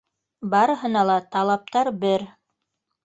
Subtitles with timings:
[0.53, 2.29] Барыһына ла талаптар бер.